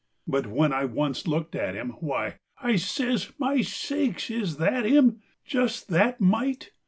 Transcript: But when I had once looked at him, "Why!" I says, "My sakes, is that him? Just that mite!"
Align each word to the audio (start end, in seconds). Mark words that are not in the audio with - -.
But 0.25 0.47
when 0.47 0.73
I 0.73 0.79
had 0.79 0.95
once 0.95 1.27
looked 1.27 1.53
at 1.53 1.75
him, 1.75 1.89
"Why!" 1.99 2.39
I 2.59 2.77
says, 2.77 3.33
"My 3.37 3.61
sakes, 3.61 4.31
is 4.31 4.57
that 4.57 4.83
him? 4.83 5.21
Just 5.45 5.89
that 5.89 6.19
mite!" 6.19 6.71